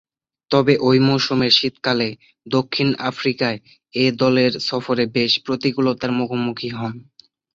[0.51, 2.09] তবে, ঐ মৌসুমের শীতকালে
[2.47, 3.57] দক্ষিণ আফ্রিকায়
[3.93, 6.93] এ দলের সফরে বেশ প্রতিকূলতার মুখোমুখি হন।